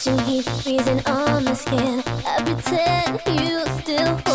touching 0.00 0.18
heat, 0.26 0.44
freezing 0.62 1.06
on 1.06 1.44
my 1.44 1.52
skin. 1.52 2.02
I 2.26 2.42
pretend 2.42 3.20
you 3.26 3.66
still. 3.82 4.29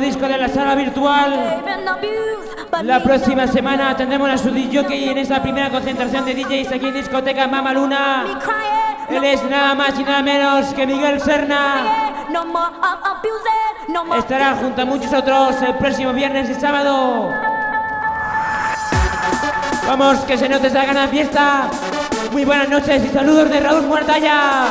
Disco 0.00 0.26
de 0.26 0.38
la 0.38 0.48
sala 0.48 0.74
virtual. 0.74 1.62
La 2.82 3.02
próxima 3.02 3.46
semana 3.46 3.96
tendremos 3.96 4.28
a 4.30 4.38
su 4.38 4.50
DJ 4.50 5.10
en 5.10 5.18
esta 5.18 5.42
primera 5.42 5.70
concentración 5.70 6.24
de 6.24 6.34
DJs 6.34 6.72
aquí 6.72 6.86
en 6.86 6.94
discoteca 6.94 7.46
Mama 7.46 7.72
Luna. 7.72 8.24
Él 9.08 9.24
es 9.24 9.42
nada 9.44 9.74
más 9.74 9.98
y 9.98 10.04
nada 10.04 10.22
menos 10.22 10.72
que 10.74 10.86
Miguel 10.86 11.20
Serna. 11.20 11.84
Estará 14.18 14.54
junto 14.54 14.82
a 14.82 14.84
muchos 14.84 15.12
otros 15.12 15.60
el 15.62 15.74
próximo 15.74 16.12
viernes 16.12 16.48
y 16.50 16.54
sábado. 16.54 17.30
Vamos, 19.86 20.20
que 20.20 20.38
se 20.38 20.48
note 20.48 20.68
esa 20.68 20.84
gana 20.84 21.08
fiesta. 21.08 21.68
Muy 22.30 22.44
buenas 22.44 22.68
noches 22.68 23.04
y 23.04 23.08
saludos 23.08 23.50
de 23.50 23.60
Raúl 23.60 23.82
Muertalla. 23.82 24.70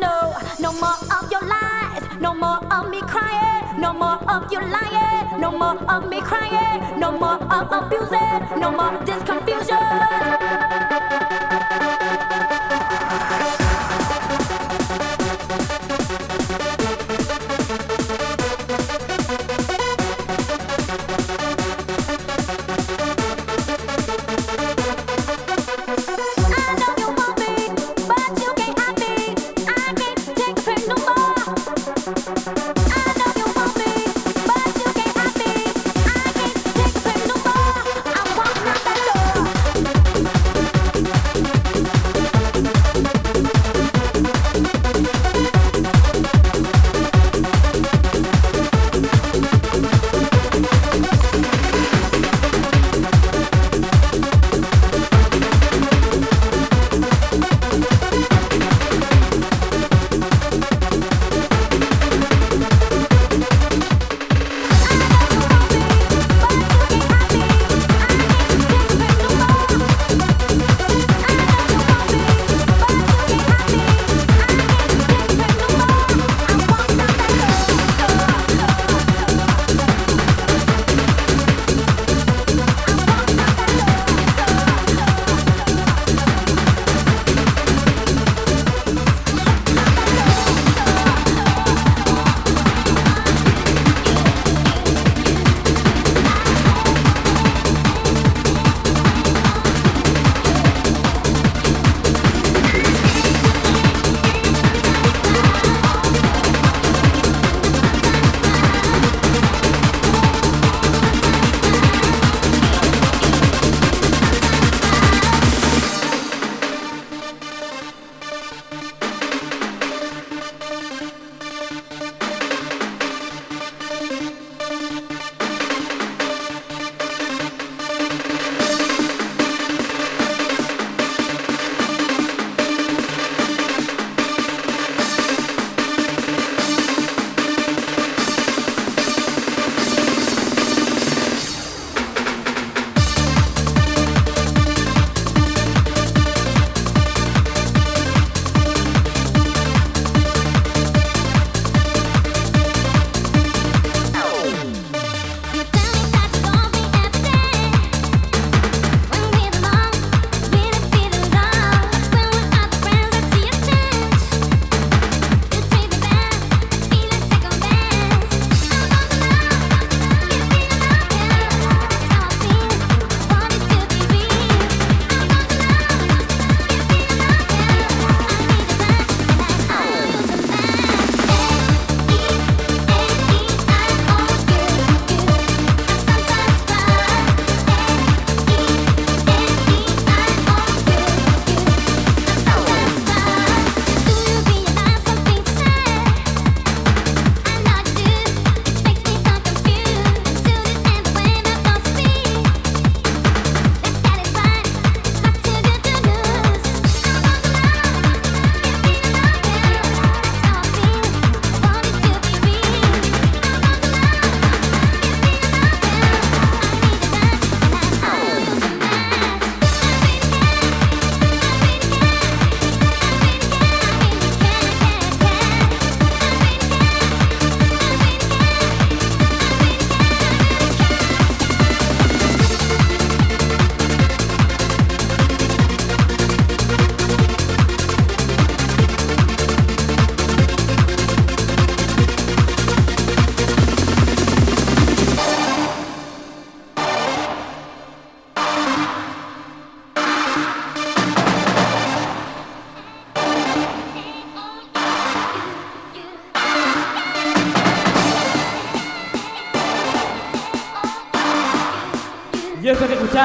no, 0.00 0.34
no 0.60 0.72
more 0.72 0.98
of 1.16 1.30
your 1.30 1.42
lies, 1.46 2.02
no 2.20 2.34
more 2.34 2.60
of 2.72 2.88
me 2.88 3.00
crying, 3.02 3.80
no 3.80 3.92
more 3.92 4.18
of 4.30 4.50
you 4.52 4.60
lying, 4.60 5.40
no 5.40 5.50
more 5.50 5.78
of 5.90 6.08
me 6.08 6.20
crying, 6.20 6.98
no 6.98 7.12
more 7.12 7.42
of 7.52 7.72
abusing, 7.72 8.60
no 8.60 8.70
more 8.70 8.98
this 9.04 9.22
confusion. 9.24 9.78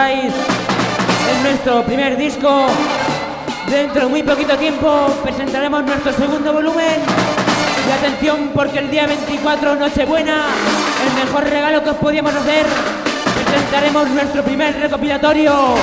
Escucháis 0.08 0.34
es 0.34 1.44
nuestro 1.44 1.84
primer 1.84 2.18
disco. 2.18 2.68
Dentro 3.70 4.04
de 4.04 4.08
muy 4.08 4.24
poquito 4.24 4.56
tiempo 4.58 5.08
presentaremos 5.24 5.84
nuestro 5.84 6.14
segundo 6.14 6.54
volumen. 6.54 7.02
Y 7.88 7.92
atención 7.92 8.52
porque 8.54 8.80
el 8.80 8.90
día 8.90 9.08
24, 9.08 9.76
Nochebuena, 9.76 10.46
el 11.06 11.26
mejor 11.26 11.44
regalo 11.44 11.84
que 11.84 11.90
os 11.90 11.98
podíamos 11.98 12.34
hacer, 12.34 12.66
presentaremos 13.46 14.10
nuestro 14.10 14.44
primer 14.44 14.78
recopilatorio. 14.80 15.76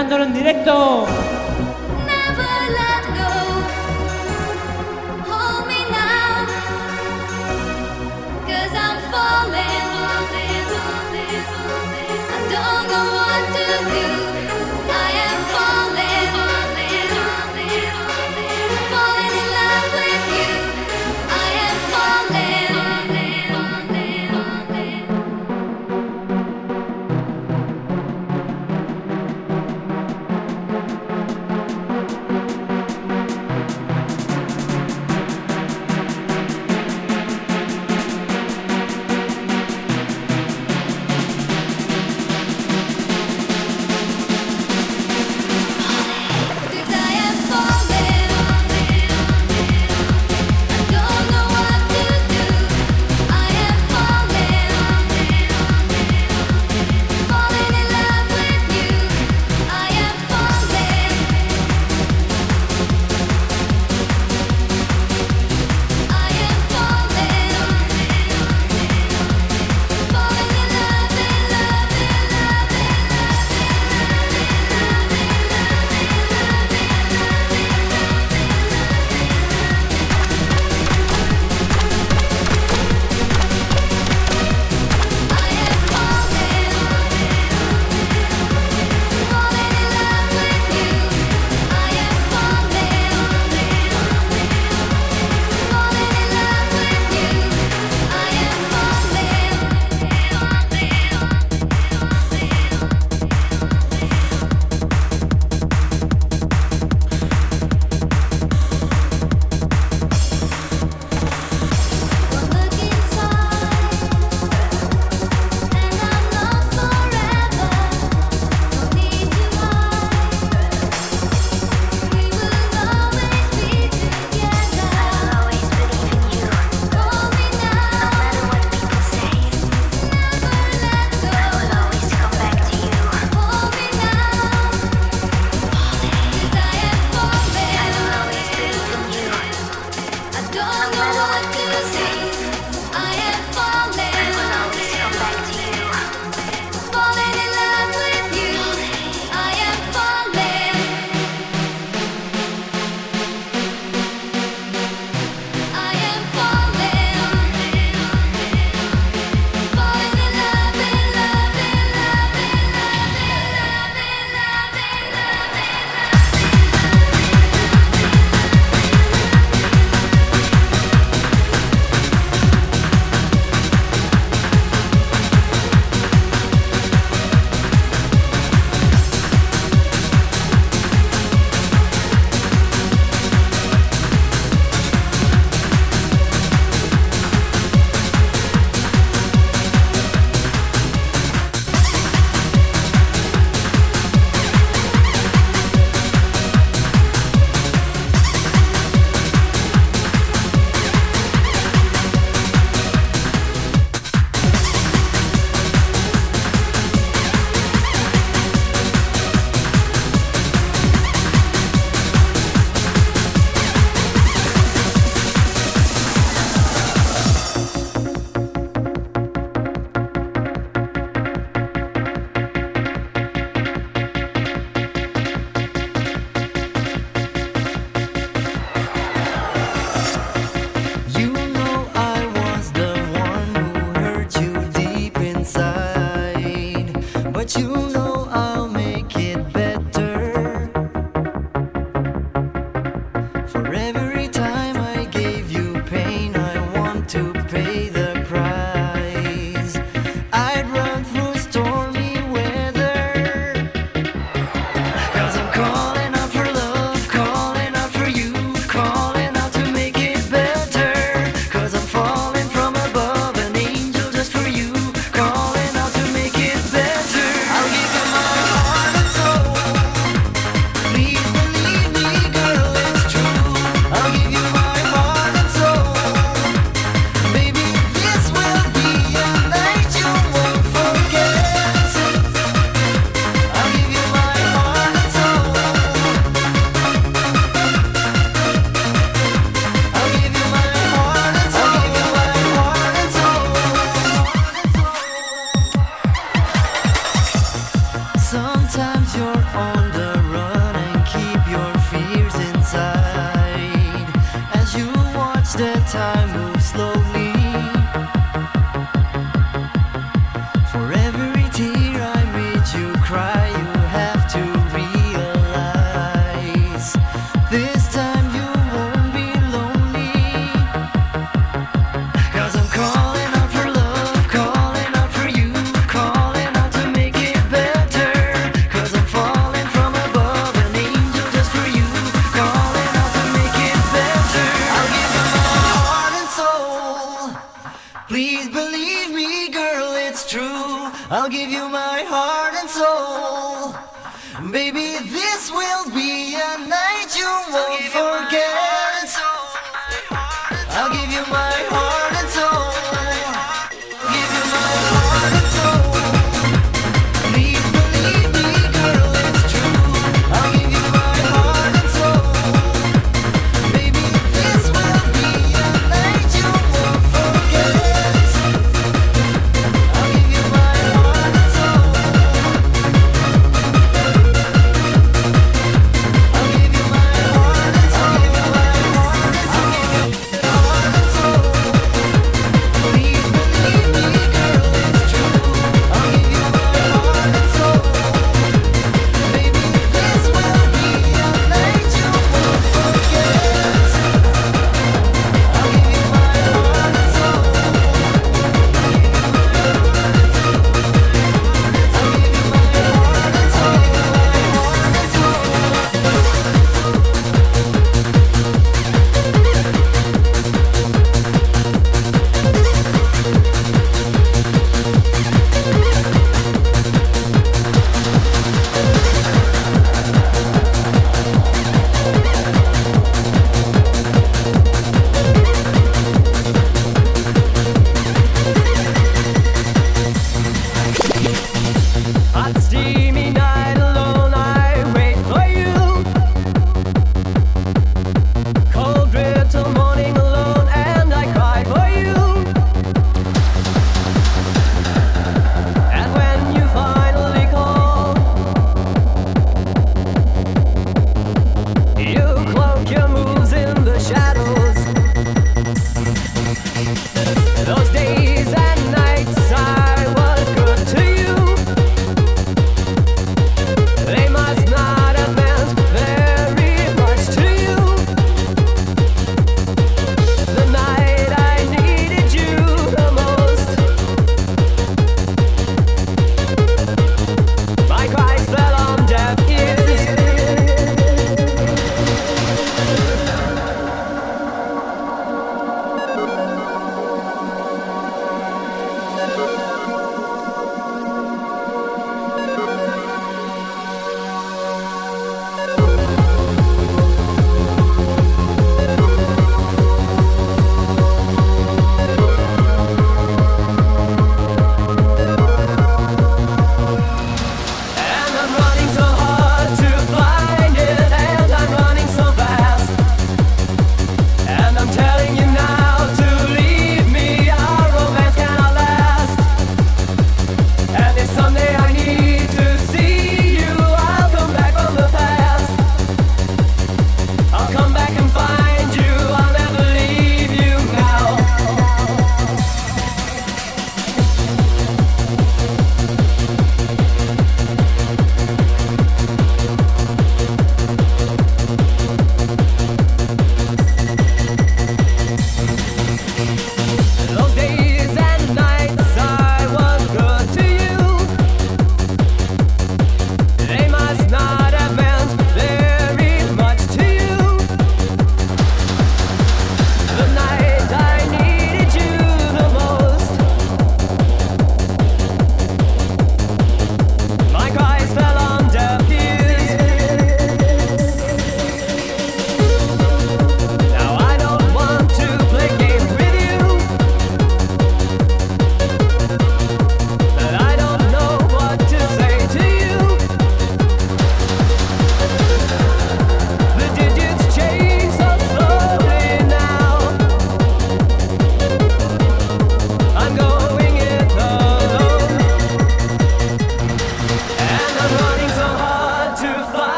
Presentándolo 0.00 0.24
en 0.24 0.32
directo. 0.32 1.19